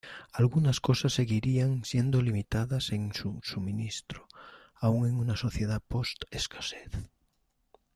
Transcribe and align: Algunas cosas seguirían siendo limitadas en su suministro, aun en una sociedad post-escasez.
Algunas 0.33 0.79
cosas 0.79 1.13
seguirían 1.13 1.85
siendo 1.85 2.23
limitadas 2.23 2.91
en 2.91 3.13
su 3.13 3.39
suministro, 3.43 4.27
aun 4.77 5.07
en 5.07 5.13
una 5.13 5.37
sociedad 5.37 5.79
post-escasez. 5.87 6.89